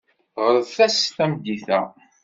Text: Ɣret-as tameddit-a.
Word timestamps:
Ɣret-as 0.45 0.97
tameddit-a. 1.15 1.79